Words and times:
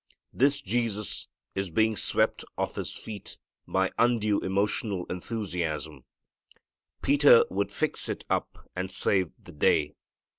This 0.33 0.59
Jesus 0.61 1.27
is 1.53 1.69
being 1.69 1.95
swept 1.95 2.43
off 2.57 2.73
His 2.73 2.97
feet 2.97 3.37
by 3.67 3.91
undue 3.99 4.39
emotional 4.39 5.05
enthusiasm. 5.11 6.05
Peter 7.03 7.45
would 7.51 7.71
fix 7.71 8.09
it 8.09 8.25
up 8.27 8.67
and 8.75 8.89
save 8.89 9.31
the 9.37 9.51
day. 9.51 9.93